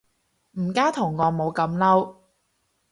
[0.53, 2.15] 唔加圖案冇咁嬲